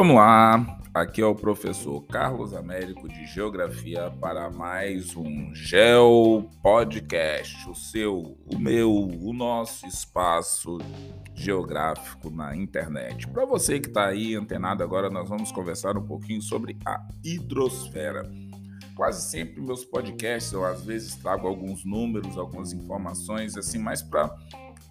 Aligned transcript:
Vamos 0.00 0.16
lá, 0.16 0.78
aqui 0.94 1.20
é 1.20 1.26
o 1.26 1.34
professor 1.34 2.00
Carlos 2.06 2.54
Américo 2.54 3.06
de 3.06 3.26
Geografia 3.26 4.10
para 4.18 4.48
mais 4.48 5.14
um 5.14 5.54
Geo 5.54 6.48
Podcast, 6.62 7.68
o 7.68 7.74
seu, 7.74 8.38
o 8.50 8.58
meu, 8.58 8.90
o 8.90 9.30
nosso 9.34 9.86
espaço 9.86 10.78
geográfico 11.34 12.30
na 12.30 12.56
internet. 12.56 13.28
Para 13.28 13.44
você 13.44 13.78
que 13.78 13.88
está 13.88 14.06
aí 14.06 14.34
antenado 14.34 14.82
agora, 14.82 15.10
nós 15.10 15.28
vamos 15.28 15.52
conversar 15.52 15.98
um 15.98 16.06
pouquinho 16.06 16.40
sobre 16.40 16.78
a 16.86 17.06
hidrosfera. 17.22 18.22
Quase 18.96 19.30
sempre 19.30 19.60
meus 19.60 19.84
podcasts 19.84 20.50
eu 20.50 20.64
às 20.64 20.82
vezes 20.82 21.14
trago 21.16 21.46
alguns 21.46 21.84
números, 21.84 22.38
algumas 22.38 22.72
informações 22.72 23.54
assim, 23.54 23.78
mais 23.78 24.00
para 24.00 24.34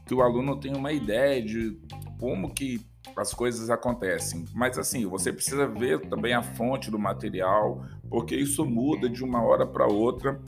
que 0.05 0.13
o 0.13 0.21
aluno 0.21 0.59
tenha 0.59 0.77
uma 0.77 0.91
ideia 0.91 1.41
de 1.41 1.79
como 2.19 2.53
que 2.53 2.87
as 3.15 3.33
coisas 3.33 3.69
acontecem. 3.69 4.45
Mas 4.53 4.77
assim, 4.77 5.05
você 5.05 5.31
precisa 5.31 5.67
ver 5.67 6.07
também 6.07 6.33
a 6.33 6.41
fonte 6.41 6.89
do 6.89 6.99
material, 6.99 7.83
porque 8.09 8.35
isso 8.35 8.65
muda 8.65 9.09
de 9.09 9.23
uma 9.23 9.43
hora 9.43 9.65
para 9.65 9.87
outra 9.87 10.39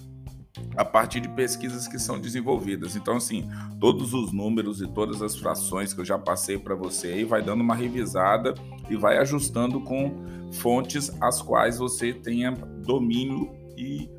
a 0.76 0.84
partir 0.84 1.22
de 1.22 1.30
pesquisas 1.30 1.88
que 1.88 1.98
são 1.98 2.20
desenvolvidas. 2.20 2.96
Então, 2.96 3.16
assim, 3.16 3.50
todos 3.80 4.14
os 4.14 4.32
números 4.32 4.82
e 4.82 4.88
todas 4.88 5.22
as 5.22 5.36
frações 5.36 5.94
que 5.94 6.02
eu 6.02 6.06
já 6.06 6.18
passei 6.18 6.58
para 6.58 6.76
você 6.76 7.08
aí, 7.08 7.24
vai 7.24 7.42
dando 7.42 7.62
uma 7.62 7.76
revisada 7.76 8.54
e 8.90 8.96
vai 8.96 9.18
ajustando 9.18 9.82
com 9.82 10.24
fontes 10.52 11.12
as 11.22 11.42
quais 11.42 11.78
você 11.78 12.14
tenha 12.14 12.52
domínio 12.52 13.50
e 13.78 14.10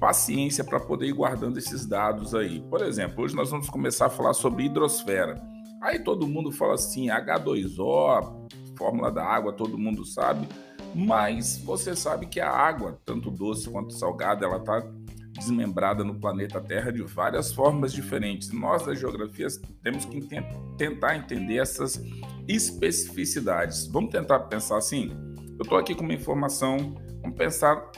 paciência 0.00 0.64
para 0.64 0.80
poder 0.80 1.06
ir 1.06 1.12
guardando 1.12 1.58
esses 1.58 1.84
dados 1.84 2.34
aí. 2.34 2.60
Por 2.62 2.82
exemplo, 2.82 3.22
hoje 3.22 3.36
nós 3.36 3.50
vamos 3.50 3.68
começar 3.68 4.06
a 4.06 4.10
falar 4.10 4.32
sobre 4.32 4.64
hidrosfera. 4.64 5.40
Aí 5.80 5.98
todo 5.98 6.26
mundo 6.26 6.52
fala 6.52 6.74
assim, 6.74 7.06
H2O, 7.06 8.48
fórmula 8.76 9.10
da 9.10 9.24
água, 9.24 9.52
todo 9.52 9.78
mundo 9.78 10.04
sabe, 10.04 10.46
mas 10.94 11.58
você 11.58 11.96
sabe 11.96 12.26
que 12.26 12.40
a 12.40 12.50
água, 12.50 13.00
tanto 13.04 13.30
doce 13.30 13.68
quanto 13.68 13.92
salgada, 13.92 14.44
ela 14.44 14.58
está 14.58 14.82
desmembrada 15.32 16.04
no 16.04 16.18
planeta 16.20 16.60
Terra 16.60 16.92
de 16.92 17.02
várias 17.02 17.52
formas 17.52 17.92
diferentes. 17.92 18.52
Nós 18.52 18.84
da 18.84 18.94
geografia 18.94 19.46
temos 19.82 20.04
que 20.04 20.20
tentar 20.76 21.16
entender 21.16 21.56
essas 21.56 22.02
especificidades. 22.46 23.86
Vamos 23.86 24.10
tentar 24.10 24.40
pensar 24.40 24.76
assim? 24.76 25.10
Eu 25.58 25.62
estou 25.62 25.78
aqui 25.78 25.94
com 25.94 26.04
uma 26.04 26.14
informação, 26.14 26.94
vamos 27.22 27.36
pensar 27.36 27.90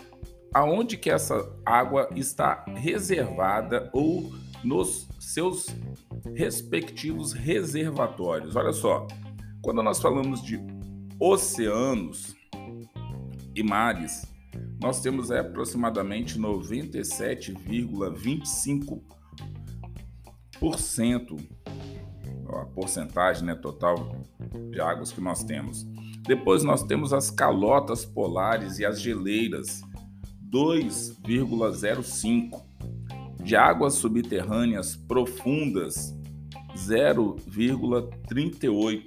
aonde 0.54 0.96
que 0.96 1.10
essa 1.10 1.50
água 1.64 2.08
está 2.14 2.64
reservada 2.76 3.88
ou 3.92 4.30
nos 4.62 5.08
seus 5.22 5.66
respectivos 6.34 7.32
reservatórios. 7.32 8.56
Olha 8.56 8.72
só, 8.72 9.06
quando 9.62 9.80
nós 9.82 10.00
falamos 10.00 10.42
de 10.42 10.58
oceanos 11.18 12.34
e 13.54 13.62
mares, 13.62 14.26
nós 14.80 15.00
temos 15.00 15.30
aproximadamente 15.30 16.38
97,25% 16.38 19.02
a 22.48 22.64
porcentagem 22.66 23.44
né, 23.44 23.54
total 23.54 24.16
de 24.70 24.80
águas 24.80 25.12
que 25.12 25.20
nós 25.20 25.44
temos. 25.44 25.84
Depois 26.26 26.64
nós 26.64 26.82
temos 26.82 27.12
as 27.12 27.30
calotas 27.30 28.04
polares 28.04 28.80
e 28.80 28.84
as 28.84 29.00
geleiras, 29.00 29.82
2,05% 30.50 32.71
de 33.42 33.56
águas 33.56 33.94
subterrâneas 33.94 34.94
profundas 34.96 36.14
0,38 36.76 39.02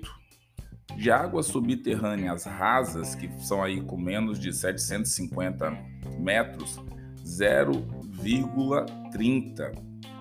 de 0.98 1.12
águas 1.12 1.46
subterrâneas 1.48 2.46
rasas 2.46 3.16
que 3.16 3.28
são 3.40 3.64
aí 3.64 3.82
com 3.82 3.98
menos 3.98 4.40
de 4.40 4.54
750 4.54 5.76
metros 6.20 6.80
0,30 7.26 9.72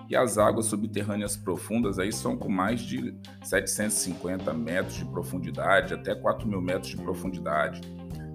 e 0.09 0.15
as 0.15 0.37
águas 0.37 0.67
subterrâneas 0.67 1.35
profundas 1.35 1.97
aí 1.97 2.11
são 2.11 2.37
com 2.37 2.49
mais 2.49 2.81
de 2.81 3.17
750 3.43 4.53
metros 4.53 4.97
de 4.97 5.05
profundidade 5.05 5.93
até 5.93 6.13
4 6.13 6.45
mil 6.47 6.61
metros 6.61 6.91
de 6.91 6.97
profundidade. 6.97 7.81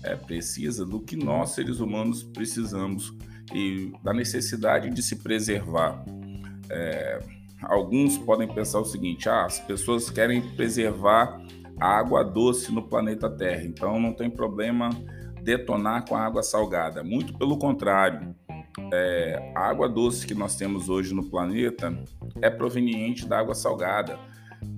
é, 0.05 0.15
precisa 0.15 0.87
do 0.87 1.01
que 1.01 1.17
nós 1.17 1.51
seres 1.51 1.81
humanos 1.81 2.23
precisamos 2.23 3.13
e 3.53 3.93
da 4.03 4.13
necessidade 4.13 4.91
de 4.91 5.03
se 5.03 5.17
preservar. 5.17 6.05
É, 6.71 7.19
alguns 7.63 8.17
podem 8.17 8.47
pensar 8.47 8.81
o 8.81 8.85
seguinte: 8.85 9.29
ah, 9.29 9.45
as 9.45 9.59
pessoas 9.61 10.09
querem 10.11 10.55
preservar 10.55 11.41
a 11.81 11.99
água 11.99 12.25
doce 12.25 12.73
no 12.73 12.83
planeta 12.83 13.29
Terra, 13.29 13.65
então 13.65 14.01
não 14.01 14.13
tem 14.13 14.31
problema 14.31 14.91
detonar 15.43 16.07
com 16.07 16.17
a 16.17 16.25
água 16.25 16.43
salgada. 16.43 17.05
Muito 17.05 17.37
pelo 17.37 17.59
contrário, 17.59 18.35
é, 18.93 19.53
a 19.55 19.69
água 19.69 19.89
doce 19.89 20.27
que 20.27 20.35
nós 20.35 20.57
temos 20.57 20.89
hoje 20.89 21.15
no 21.15 21.29
planeta 21.29 21.97
é 22.41 22.49
proveniente 22.49 23.27
da 23.27 23.39
água 23.39 23.55
salgada 23.55 24.19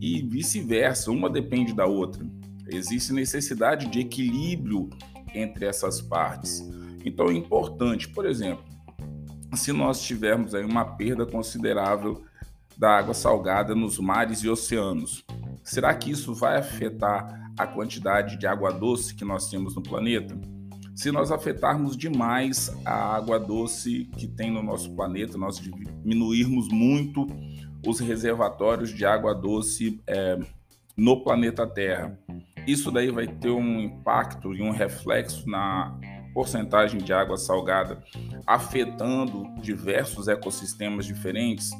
e 0.00 0.22
vice-versa, 0.22 1.10
uma 1.10 1.30
depende 1.30 1.72
da 1.72 1.86
outra. 1.86 2.26
Existe 2.68 3.12
necessidade 3.12 3.86
de 3.86 4.00
equilíbrio 4.00 4.90
entre 5.34 5.66
essas 5.66 6.00
partes. 6.00 6.68
Então 7.04 7.28
é 7.28 7.34
importante, 7.34 8.08
por 8.08 8.26
exemplo, 8.26 8.64
se 9.54 9.72
nós 9.72 10.02
tivermos 10.02 10.54
aí 10.54 10.64
uma 10.64 10.84
perda 10.84 11.24
considerável 11.24 12.24
da 12.76 12.98
água 12.98 13.14
salgada 13.14 13.74
nos 13.74 13.98
mares 13.98 14.40
e 14.40 14.48
oceanos, 14.48 15.24
Será 15.66 15.92
que 15.92 16.12
isso 16.12 16.32
vai 16.32 16.56
afetar 16.56 17.50
a 17.58 17.66
quantidade 17.66 18.38
de 18.38 18.46
água 18.46 18.72
doce 18.72 19.12
que 19.12 19.24
nós 19.24 19.50
temos 19.50 19.74
no 19.74 19.82
planeta? 19.82 20.38
Se 20.94 21.10
nós 21.10 21.32
afetarmos 21.32 21.96
demais 21.96 22.72
a 22.84 23.16
água 23.16 23.38
doce 23.38 24.04
que 24.16 24.28
tem 24.28 24.48
no 24.48 24.62
nosso 24.62 24.94
planeta, 24.94 25.36
nós 25.36 25.58
diminuirmos 25.58 26.68
muito 26.68 27.26
os 27.84 27.98
reservatórios 27.98 28.90
de 28.90 29.04
água 29.04 29.34
doce 29.34 30.00
é, 30.06 30.38
no 30.96 31.24
planeta 31.24 31.66
Terra, 31.66 32.16
isso 32.64 32.92
daí 32.92 33.10
vai 33.10 33.26
ter 33.26 33.50
um 33.50 33.80
impacto 33.80 34.54
e 34.54 34.62
um 34.62 34.70
reflexo 34.70 35.50
na 35.50 35.98
porcentagem 36.32 37.00
de 37.00 37.12
água 37.12 37.36
salgada, 37.36 38.04
afetando 38.46 39.52
diversos 39.60 40.28
ecossistemas 40.28 41.06
diferentes. 41.06 41.72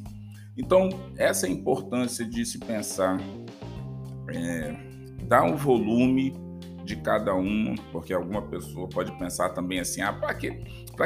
Então, 0.57 0.89
essa 1.17 1.47
é 1.47 1.51
a 1.51 1.53
importância 1.53 2.25
de 2.25 2.45
se 2.45 2.59
pensar, 2.59 3.21
é, 4.29 4.75
dar 5.25 5.45
um 5.45 5.57
volume 5.57 6.35
de 6.87 6.95
cada 6.97 7.35
um, 7.35 7.75
porque 7.91 8.15
alguma 8.15 8.41
pessoa 8.43 8.89
pode 8.89 9.11
pensar 9.19 9.49
também 9.51 9.81
assim, 9.81 10.01
ah, 10.01 10.13
para 10.13 10.33
que, 10.35 10.53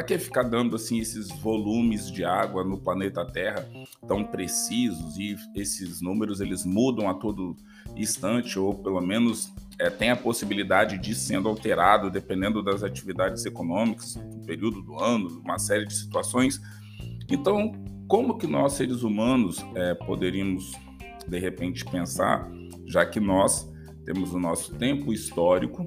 que 0.05 0.17
ficar 0.19 0.43
dando 0.43 0.75
assim 0.75 0.99
esses 0.99 1.29
volumes 1.29 2.11
de 2.11 2.23
água 2.23 2.63
no 2.63 2.77
planeta 2.77 3.25
Terra 3.25 3.67
tão 4.07 4.23
precisos 4.23 5.17
e 5.17 5.35
esses 5.55 5.99
números 5.99 6.39
eles 6.39 6.63
mudam 6.63 7.09
a 7.09 7.15
todo 7.15 7.57
instante 7.95 8.59
ou 8.59 8.75
pelo 8.75 9.01
menos 9.01 9.51
é, 9.79 9.89
tem 9.89 10.11
a 10.11 10.15
possibilidade 10.15 10.99
de 10.99 11.15
sendo 11.15 11.49
alterado 11.49 12.11
dependendo 12.11 12.61
das 12.61 12.83
atividades 12.83 13.43
econômicas, 13.45 14.13
do 14.13 14.45
período 14.45 14.83
do 14.83 14.99
ano, 14.99 15.41
uma 15.43 15.57
série 15.57 15.87
de 15.87 15.95
situações. 15.95 16.61
Então, 17.27 17.71
como 18.07 18.37
que 18.37 18.45
nós 18.45 18.73
seres 18.73 19.01
humanos 19.01 19.65
é, 19.73 19.95
poderíamos 19.95 20.73
de 21.27 21.39
repente 21.39 21.83
pensar, 21.85 22.51
já 22.91 23.05
que 23.05 23.19
nós 23.19 23.71
temos 24.03 24.33
o 24.33 24.39
nosso 24.39 24.75
tempo 24.75 25.13
histórico, 25.13 25.85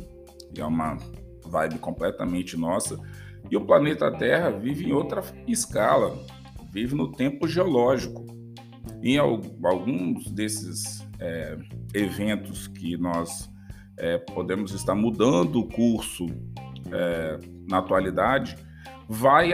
que 0.54 0.60
é 0.60 0.64
uma 0.64 0.96
vibe 1.44 1.78
completamente 1.78 2.56
nossa, 2.56 2.98
e 3.50 3.56
o 3.56 3.60
planeta 3.60 4.10
Terra 4.10 4.50
vive 4.50 4.86
em 4.86 4.92
outra 4.92 5.22
escala, 5.46 6.16
vive 6.72 6.94
no 6.94 7.12
tempo 7.12 7.46
geológico. 7.46 8.24
Em 9.02 9.18
alguns 9.18 10.30
desses 10.30 11.06
é, 11.20 11.58
eventos 11.92 12.66
que 12.68 12.96
nós 12.96 13.50
é, 13.98 14.16
podemos 14.16 14.72
estar 14.72 14.94
mudando 14.94 15.60
o 15.60 15.68
curso 15.68 16.26
é, 16.90 17.38
na 17.68 17.78
atualidade, 17.78 18.56
vai 19.06 19.50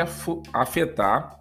afetar 0.52 1.40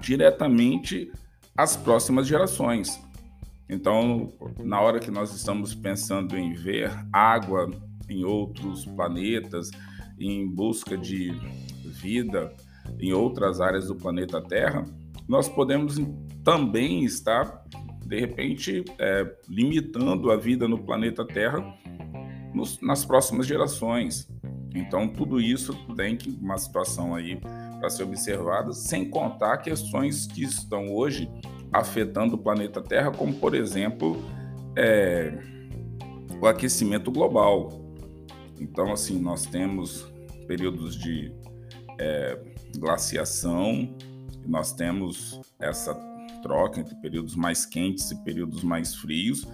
diretamente 0.00 1.10
as 1.56 1.76
próximas 1.76 2.28
gerações. 2.28 3.03
Então, 3.68 4.32
na 4.62 4.80
hora 4.80 5.00
que 5.00 5.10
nós 5.10 5.34
estamos 5.34 5.74
pensando 5.74 6.36
em 6.36 6.52
ver 6.52 6.90
água 7.12 7.70
em 8.08 8.24
outros 8.24 8.84
planetas, 8.84 9.70
em 10.18 10.46
busca 10.46 10.96
de 10.96 11.32
vida 11.84 12.54
em 13.00 13.12
outras 13.12 13.60
áreas 13.60 13.86
do 13.86 13.94
planeta 13.94 14.40
Terra, 14.40 14.84
nós 15.26 15.48
podemos 15.48 15.96
também 16.42 17.04
estar, 17.04 17.64
de 18.04 18.20
repente, 18.20 18.84
é, 18.98 19.36
limitando 19.48 20.30
a 20.30 20.36
vida 20.36 20.68
no 20.68 20.78
planeta 20.78 21.26
Terra 21.26 21.64
nos, 22.52 22.80
nas 22.80 23.04
próximas 23.04 23.46
gerações. 23.46 24.28
Então, 24.74 25.08
tudo 25.08 25.40
isso 25.40 25.72
tem 25.96 26.16
que 26.16 26.30
uma 26.30 26.58
situação 26.58 27.14
aí 27.14 27.40
para 27.78 27.88
ser 27.88 28.02
observada, 28.04 28.72
sem 28.72 29.08
contar 29.08 29.58
questões 29.58 30.26
que 30.26 30.42
estão 30.42 30.92
hoje 30.92 31.28
afetando 31.74 32.36
o 32.36 32.38
planeta 32.38 32.80
Terra, 32.80 33.10
como 33.10 33.34
por 33.34 33.52
exemplo 33.52 34.16
é, 34.76 35.36
o 36.40 36.46
aquecimento 36.46 37.10
global. 37.10 37.68
Então, 38.60 38.92
assim, 38.92 39.18
nós 39.18 39.44
temos 39.44 40.06
períodos 40.46 40.96
de 40.96 41.32
é, 41.98 42.38
glaciação, 42.76 43.92
nós 44.46 44.72
temos 44.72 45.40
essa 45.58 45.94
troca 46.42 46.78
entre 46.78 46.94
períodos 46.96 47.34
mais 47.34 47.66
quentes 47.66 48.08
e 48.12 48.22
períodos 48.22 48.62
mais 48.62 48.94
frios, 48.94 49.44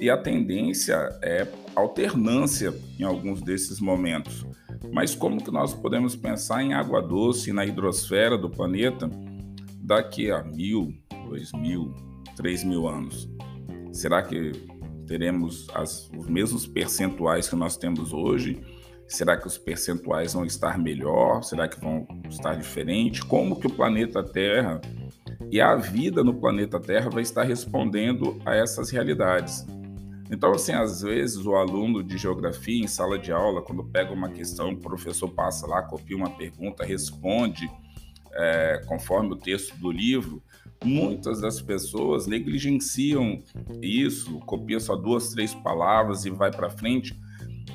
e 0.00 0.10
a 0.10 0.16
tendência 0.16 0.96
é 1.22 1.46
alternância 1.76 2.74
em 2.98 3.04
alguns 3.04 3.40
desses 3.42 3.78
momentos. 3.78 4.44
Mas 4.92 5.14
como 5.14 5.42
que 5.42 5.50
nós 5.52 5.72
podemos 5.72 6.16
pensar 6.16 6.62
em 6.62 6.72
água 6.72 7.00
doce 7.00 7.52
na 7.52 7.64
hidrosfera 7.64 8.36
do 8.36 8.50
planeta 8.50 9.08
daqui 9.78 10.30
a 10.30 10.42
mil, 10.42 10.94
dois 11.30 11.52
mil, 11.52 11.94
três 12.36 12.64
mil 12.64 12.88
anos? 12.88 13.30
Será 13.92 14.20
que 14.20 14.50
teremos 15.06 15.68
as, 15.74 16.10
os 16.16 16.26
mesmos 16.26 16.66
percentuais 16.66 17.48
que 17.48 17.54
nós 17.54 17.76
temos 17.76 18.12
hoje? 18.12 18.60
Será 19.06 19.36
que 19.36 19.46
os 19.46 19.56
percentuais 19.56 20.34
vão 20.34 20.44
estar 20.44 20.76
melhor? 20.76 21.42
Será 21.42 21.68
que 21.68 21.80
vão 21.80 22.06
estar 22.28 22.56
diferentes? 22.56 23.22
Como 23.22 23.58
que 23.58 23.68
o 23.68 23.70
planeta 23.70 24.24
Terra 24.24 24.80
e 25.50 25.60
a 25.60 25.76
vida 25.76 26.24
no 26.24 26.34
planeta 26.34 26.80
Terra 26.80 27.08
vai 27.10 27.22
estar 27.22 27.44
respondendo 27.44 28.40
a 28.44 28.56
essas 28.56 28.90
realidades? 28.90 29.64
Então, 30.32 30.52
assim, 30.52 30.72
às 30.72 31.02
vezes 31.02 31.44
o 31.44 31.54
aluno 31.54 32.02
de 32.02 32.18
geografia 32.18 32.84
em 32.84 32.88
sala 32.88 33.18
de 33.18 33.32
aula, 33.32 33.62
quando 33.62 33.84
pega 33.84 34.12
uma 34.12 34.30
questão, 34.30 34.70
o 34.70 34.76
professor 34.76 35.28
passa 35.28 35.66
lá, 35.66 35.82
copia 35.82 36.16
uma 36.16 36.30
pergunta, 36.30 36.84
responde 36.84 37.68
é, 38.32 38.80
conforme 38.86 39.32
o 39.32 39.36
texto 39.36 39.76
do 39.76 39.90
livro, 39.90 40.40
muitas 40.84 41.40
das 41.40 41.60
pessoas 41.60 42.26
negligenciam 42.26 43.42
isso, 43.82 44.38
copia 44.40 44.80
só 44.80 44.96
duas, 44.96 45.30
três 45.30 45.54
palavras 45.54 46.24
e 46.24 46.30
vai 46.30 46.50
para 46.50 46.70
frente. 46.70 47.18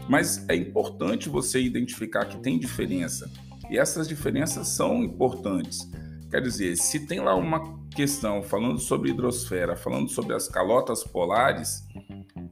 Mas 0.10 0.48
é 0.50 0.56
importante 0.56 1.30
você 1.30 1.62
identificar 1.62 2.26
que 2.26 2.38
tem 2.42 2.60
diferença. 2.60 3.32
E 3.70 3.78
essas 3.78 4.08
diferenças 4.08 4.68
são 4.68 5.04
importantes. 5.04 5.90
Quer 6.30 6.42
dizer, 6.42 6.76
se 6.76 7.08
tem 7.08 7.20
lá 7.20 7.36
uma 7.36 7.80
questão 7.92 8.44
falando 8.44 8.80
sobre 8.80 9.10
hidrosfera, 9.10 9.76
falando 9.76 10.10
sobre 10.10 10.36
as 10.36 10.48
calotas 10.48 11.04
polares, 11.04 11.88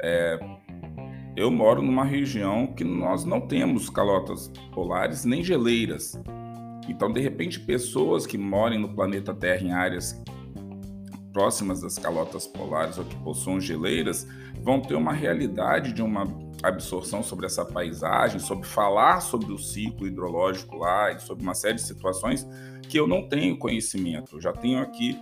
é, 0.02 0.40
eu 1.36 1.52
moro 1.52 1.82
numa 1.82 2.06
região 2.06 2.68
que 2.68 2.84
nós 2.84 3.26
não 3.26 3.42
temos 3.42 3.90
calotas 3.90 4.52
polares 4.74 5.26
nem 5.26 5.44
geleiras. 5.44 6.18
Então, 6.88 7.12
de 7.12 7.20
repente, 7.20 7.60
pessoas 7.60 8.26
que 8.26 8.38
morem 8.38 8.80
no 8.80 8.94
planeta 8.94 9.34
Terra 9.34 9.64
em 9.64 9.72
áreas 9.72 10.22
próximas 11.34 11.82
das 11.82 11.98
calotas 11.98 12.46
polares 12.46 12.98
ou 12.98 13.04
que 13.04 13.16
possuam 13.18 13.60
geleiras 13.60 14.28
vão 14.62 14.80
ter 14.80 14.94
uma 14.94 15.12
realidade 15.12 15.92
de 15.92 16.02
uma 16.02 16.26
absorção 16.62 17.24
sobre 17.24 17.48
essa 17.48 17.66
paisagem, 17.66 18.40
sobre 18.40 18.68
falar 18.68 19.20
sobre 19.20 19.52
o 19.52 19.58
ciclo 19.58 20.08
hidrológico 20.08 20.78
lá 20.78 21.12
e 21.12 21.20
sobre 21.20 21.44
uma 21.44 21.56
série 21.56 21.76
de 21.76 21.82
situações 21.82 22.48
que 22.88 22.98
eu 22.98 23.08
não 23.08 23.28
tenho 23.28 23.58
conhecimento. 23.58 24.38
Eu 24.38 24.42
já 24.42 24.54
tenho 24.54 24.80
aqui 24.80 25.20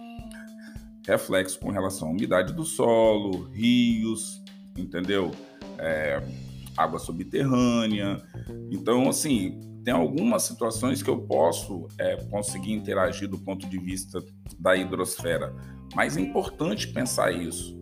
reflexo 1.08 1.60
com 1.60 1.72
relação 1.72 2.10
à 2.10 2.12
umidade 2.12 2.54
do 2.54 2.64
solo, 2.64 3.50
rios, 3.52 4.44
entendeu? 4.78 5.32
É, 5.80 6.22
água 6.84 7.00
subterrânea. 7.00 8.22
Então, 8.70 9.10
assim, 9.10 9.60
tem 9.84 9.94
algumas 9.94 10.44
situações 10.44 11.02
que 11.02 11.10
eu 11.10 11.20
posso 11.22 11.88
é, 12.00 12.18
conseguir 12.26 12.74
interagir 12.74 13.28
do 13.28 13.38
ponto 13.38 13.68
de 13.68 13.80
vista 13.80 14.24
da 14.60 14.76
hidrosfera, 14.76 15.56
mas 15.96 16.18
é 16.18 16.22
importante 16.22 16.88
pensar 16.88 17.32
isso. 17.32 17.80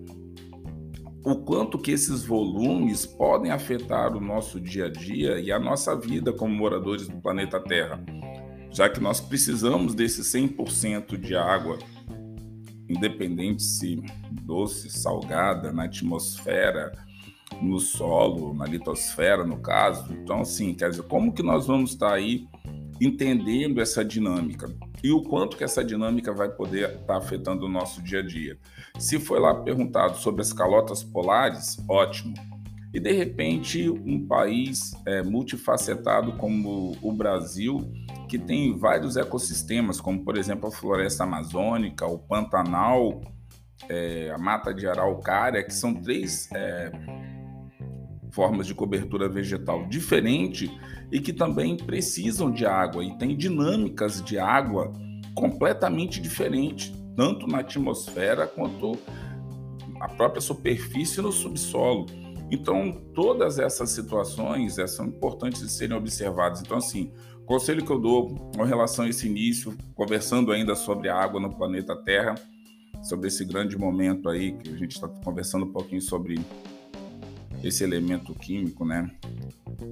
O 1.25 1.35
quanto 1.35 1.77
que 1.77 1.91
esses 1.91 2.23
volumes 2.23 3.05
podem 3.05 3.51
afetar 3.51 4.15
o 4.15 4.21
nosso 4.21 4.59
dia 4.59 4.85
a 4.85 4.89
dia 4.89 5.39
e 5.39 5.51
a 5.51 5.59
nossa 5.59 5.95
vida 5.95 6.31
como 6.31 6.55
moradores 6.55 7.07
do 7.07 7.21
planeta 7.21 7.59
Terra, 7.59 8.01
já 8.71 8.89
que 8.89 9.01
nós 9.01 9.19
precisamos 9.19 9.93
desse 9.93 10.21
100% 10.21 11.17
de 11.17 11.35
água 11.35 11.77
independente 12.89 13.61
se 13.61 14.01
doce, 14.43 14.89
salgada, 14.89 15.71
na 15.71 15.83
atmosfera, 15.83 16.91
no 17.61 17.79
solo, 17.79 18.53
na 18.53 18.65
litosfera, 18.65 19.43
no 19.43 19.57
caso. 19.57 20.11
Então, 20.13 20.41
assim, 20.41 20.73
quer 20.73 20.89
dizer, 20.89 21.03
como 21.03 21.33
que 21.33 21.43
nós 21.43 21.67
vamos 21.67 21.91
estar 21.91 22.13
aí 22.13 22.47
entendendo 23.01 23.81
essa 23.81 24.03
dinâmica 24.03 24.69
e 25.03 25.11
o 25.11 25.21
quanto 25.21 25.55
que 25.55 25.63
essa 25.63 25.83
dinâmica 25.83 26.33
vai 26.33 26.49
poder 26.49 26.89
estar 26.89 27.17
afetando 27.17 27.65
o 27.65 27.69
nosso 27.69 28.01
dia 28.01 28.19
a 28.19 28.25
dia? 28.25 28.57
Se 28.97 29.19
foi 29.19 29.39
lá 29.39 29.55
perguntado 29.55 30.17
sobre 30.17 30.41
as 30.41 30.51
calotas 30.51 31.03
polares, 31.03 31.77
ótimo. 31.87 32.33
E 32.93 32.99
de 32.99 33.11
repente, 33.11 33.89
um 33.89 34.25
país 34.27 34.93
é, 35.05 35.21
multifacetado 35.21 36.33
como 36.33 36.97
o 37.01 37.13
Brasil 37.13 37.91
que 38.27 38.37
tem 38.37 38.77
vários 38.77 39.15
ecossistemas, 39.15 40.01
como 40.01 40.23
por 40.23 40.37
exemplo 40.37 40.67
a 40.67 40.71
floresta 40.71 41.23
amazônica, 41.23 42.05
o 42.05 42.19
Pantanal, 42.19 43.21
é, 43.87 44.31
a 44.31 44.37
mata 44.37 44.73
de 44.73 44.87
araucária, 44.87 45.63
que 45.63 45.73
são 45.73 45.93
três 45.93 46.49
é, 46.53 46.91
formas 48.31 48.67
de 48.67 48.73
cobertura 48.73 49.27
vegetal 49.27 49.85
diferente 49.87 50.71
e 51.11 51.19
que 51.19 51.33
também 51.33 51.75
precisam 51.75 52.51
de 52.51 52.65
água 52.65 53.03
e 53.03 53.17
têm 53.17 53.35
dinâmicas 53.35 54.23
de 54.23 54.37
água 54.37 54.93
completamente 55.33 56.21
diferentes, 56.21 56.93
tanto 57.15 57.47
na 57.47 57.59
atmosfera 57.59 58.45
quanto 58.45 58.97
na 59.97 60.07
própria 60.07 60.41
superfície 60.41 61.21
no 61.21 61.31
subsolo. 61.31 62.05
Então, 62.51 62.91
todas 63.13 63.59
essas 63.59 63.91
situações 63.91 64.77
é, 64.79 64.87
são 64.87 65.05
importantes 65.05 65.61
de 65.61 65.69
serem 65.69 65.95
observadas. 65.95 66.61
Então, 66.61 66.77
assim, 66.77 67.11
conselho 67.45 67.85
que 67.85 67.91
eu 67.91 67.99
dou 67.99 68.35
com 68.55 68.63
relação 68.63 69.05
a 69.05 69.09
esse 69.09 69.27
início, 69.27 69.75
conversando 69.95 70.51
ainda 70.51 70.75
sobre 70.75 71.09
a 71.09 71.15
água 71.15 71.39
no 71.39 71.49
planeta 71.49 71.95
Terra, 71.95 72.35
sobre 73.01 73.27
esse 73.27 73.45
grande 73.45 73.77
momento 73.77 74.29
aí, 74.29 74.51
que 74.51 74.69
a 74.69 74.77
gente 74.77 74.91
está 74.91 75.07
conversando 75.07 75.65
um 75.65 75.71
pouquinho 75.71 76.01
sobre 76.01 76.39
esse 77.63 77.83
elemento 77.83 78.33
químico, 78.33 78.85
né? 78.85 79.09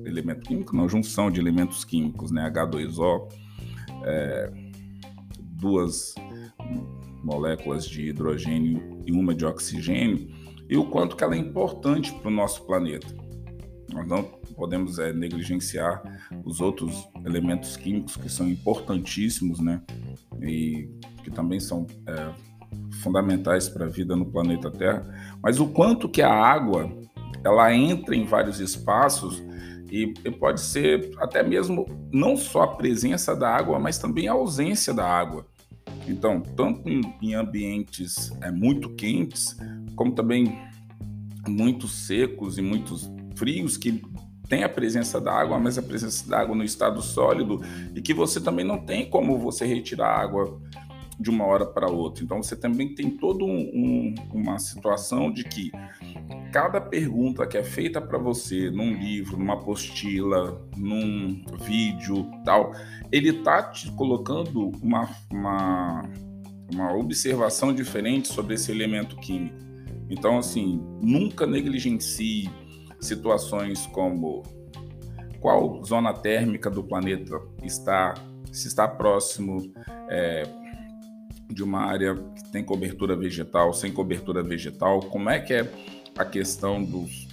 Elemento 0.06 0.42
químico, 0.42 0.76
não, 0.76 0.88
junção 0.88 1.30
de 1.30 1.40
elementos 1.40 1.84
químicos, 1.84 2.32
né? 2.32 2.50
H2O, 2.50 3.30
é, 4.04 4.52
duas 5.40 6.16
moléculas 7.24 7.88
de 7.88 8.10
hidrogênio 8.10 9.02
e 9.06 9.12
uma 9.12 9.34
de 9.36 9.46
oxigênio, 9.46 10.30
e 10.70 10.78
o 10.78 10.86
quanto 10.86 11.16
que 11.16 11.24
ela 11.24 11.36
é 11.36 11.38
importante 11.38 12.14
para 12.14 12.28
o 12.28 12.32
nosso 12.32 12.66
planeta. 12.66 13.08
Nós 13.94 14.08
não 14.08 14.24
podemos 14.56 15.00
é, 15.00 15.14
negligenciar 15.14 16.02
os 16.46 16.62
outros 16.62 17.08
elementos 17.26 17.78
químicos 17.78 18.16
que 18.18 18.30
são 18.30 18.48
importantíssimos, 18.50 19.60
né? 19.60 19.82
E 20.42 20.90
que 21.24 21.32
também 21.32 21.60
são 21.60 21.86
é, 22.06 22.34
fundamentais 23.02 23.70
para 23.70 23.86
a 23.86 23.90
vida 23.90 24.16
no 24.16 24.26
planeta 24.26 24.72
Terra. 24.72 25.06
Mas 25.42 25.60
o 25.60 25.68
quanto 25.68 26.10
que 26.10 26.22
a 26.22 26.34
água 26.34 26.92
ela 27.44 27.74
entra 27.74 28.16
em 28.16 28.26
vários 28.26 28.60
espaços 28.60 29.44
e, 29.92 30.14
e 30.24 30.32
pode 30.32 30.62
ser 30.62 31.12
até 31.18 31.42
mesmo 31.44 31.86
não 32.12 32.36
só 32.36 32.64
a 32.64 32.76
presença 32.76 33.36
da 33.36 33.50
água, 33.50 33.80
mas 33.80 33.98
também 33.98 34.28
a 34.28 34.34
ausência 34.34 34.94
da 34.94 35.06
água. 35.06 35.46
Então, 36.08 36.42
tanto 36.42 36.88
em, 36.90 37.02
em 37.22 37.34
ambientes 37.34 38.32
é, 38.42 38.52
muito 38.52 38.90
quentes, 38.96 39.58
como 39.96 40.14
também 40.14 40.60
muito 41.48 41.88
secos 41.88 42.58
e 42.58 42.62
muito 42.62 42.96
frios, 43.36 43.78
que 43.78 44.02
tem 44.48 44.64
a 44.64 44.70
presença 44.70 45.20
da 45.20 45.34
água, 45.34 45.60
mas 45.60 45.78
a 45.78 45.82
presença 45.82 46.28
da 46.30 46.40
água 46.40 46.56
no 46.56 46.64
estado 46.64 47.02
sólido, 47.02 47.62
e 47.94 48.02
que 48.02 48.14
você 48.14 48.40
também 48.40 48.66
não 48.66 48.78
tem 48.78 49.10
como 49.10 49.38
você 49.38 49.66
retirar 49.66 50.20
água 50.20 50.60
de 51.20 51.30
uma 51.30 51.46
hora 51.46 51.66
para 51.66 51.90
outra. 51.90 52.24
Então 52.24 52.42
você 52.42 52.56
também 52.56 52.94
tem 52.94 53.10
toda 53.10 53.44
um, 53.44 53.72
um, 53.74 54.16
uma 54.34 54.60
situação 54.60 55.32
de 55.32 55.44
que 55.44 55.72
cada 56.52 56.80
pergunta 56.80 57.46
que 57.48 57.58
é 57.58 57.64
feita 57.64 58.00
para 58.00 58.18
você 58.18 58.70
num 58.70 58.94
livro, 58.94 59.38
numa 59.38 59.56
apostila, 59.56 60.62
num 60.76 61.44
vídeo, 61.62 62.30
tal, 62.46 62.72
ele 63.12 63.34
tá 63.34 63.64
te 63.64 63.92
colocando 63.92 64.72
uma, 64.82 65.10
uma, 65.32 66.02
uma 66.72 66.94
observação 66.96 67.74
diferente 67.74 68.28
sobre 68.28 68.56
esse 68.56 68.72
elemento 68.72 69.16
químico. 69.18 69.56
Então, 70.10 70.38
assim, 70.38 70.82
nunca 71.02 71.46
negligencie 71.46 72.50
situações 73.00 73.86
como 73.88 74.44
qual 75.40 75.84
zona 75.84 76.14
térmica 76.14 76.70
do 76.70 76.84
planeta 76.84 77.40
está, 77.64 78.14
se 78.52 78.68
está 78.68 78.88
próximo 78.88 79.72
é, 80.10 80.44
de 81.50 81.64
uma 81.64 81.82
área 81.82 82.16
que 82.16 82.52
tem 82.52 82.64
cobertura 82.64 83.16
vegetal, 83.16 83.74
sem 83.74 83.92
cobertura 83.92 84.44
vegetal, 84.44 85.00
como 85.00 85.30
é 85.30 85.40
que 85.40 85.54
é 85.54 85.72
a 86.18 86.26
questão 86.26 86.84
dos, 86.84 87.28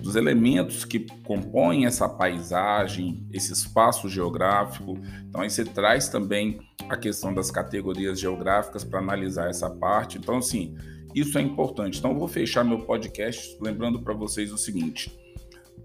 dos 0.00 0.16
elementos 0.16 0.84
que 0.84 1.00
compõem 1.24 1.86
essa 1.86 2.08
paisagem, 2.08 3.26
esse 3.32 3.52
espaço 3.52 4.08
geográfico. 4.08 4.98
Então, 5.28 5.42
aí 5.42 5.50
você 5.50 5.64
traz 5.64 6.08
também 6.08 6.60
a 6.88 6.96
questão 6.96 7.34
das 7.34 7.50
categorias 7.50 8.18
geográficas 8.18 8.84
para 8.84 9.00
analisar 9.00 9.50
essa 9.50 9.68
parte. 9.68 10.18
Então, 10.18 10.38
assim, 10.38 10.76
isso 11.14 11.38
é 11.38 11.42
importante. 11.42 11.98
Então, 11.98 12.12
eu 12.12 12.18
vou 12.18 12.28
fechar 12.28 12.64
meu 12.64 12.80
podcast 12.80 13.58
lembrando 13.60 14.02
para 14.02 14.14
vocês 14.14 14.52
o 14.52 14.58
seguinte: 14.58 15.10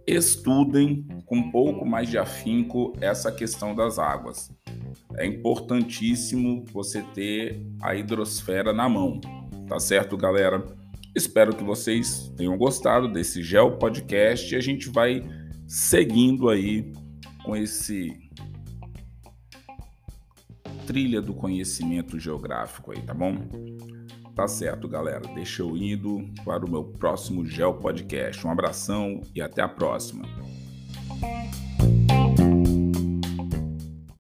estudem 0.06 1.08
com 1.26 1.38
um 1.38 1.52
pouco 1.52 1.86
mais 1.86 2.10
de 2.10 2.18
afinco 2.18 2.94
essa 3.00 3.32
questão 3.32 3.76
das 3.76 4.00
águas. 4.00 4.52
É 5.16 5.26
importantíssimo 5.26 6.66
você 6.72 7.02
ter 7.14 7.62
a 7.82 7.96
hidrosfera 7.96 8.74
na 8.74 8.88
mão, 8.90 9.20
tá 9.68 9.80
certo, 9.80 10.18
galera? 10.18 10.66
Espero 11.16 11.56
que 11.56 11.64
vocês 11.64 12.32
tenham 12.38 12.58
gostado 12.58 13.08
desse 13.12 13.44
Geo 13.44 13.78
Podcast 13.78 14.54
e 14.54 14.58
a 14.58 14.62
gente 14.62 14.90
vai 14.90 15.24
seguindo 15.68 16.50
aí 16.50 16.92
com 17.44 17.56
esse 17.56 18.30
trilha 20.86 21.22
do 21.22 21.34
conhecimento 21.34 22.20
geográfico 22.20 22.92
aí, 22.92 23.02
tá 23.02 23.14
bom? 23.14 23.36
Tá 24.36 24.48
certo, 24.48 24.88
galera. 24.88 25.22
Deixa 25.36 25.62
eu 25.62 25.76
indo 25.76 26.26
para 26.46 26.66
o 26.66 26.70
meu 26.70 26.84
próximo 26.84 27.46
Geo 27.46 27.74
Podcast. 27.74 28.46
Um 28.46 28.52
abração 28.52 29.22
e 29.36 29.42
até 29.42 29.62
a 29.62 29.68
próxima. 29.68 30.26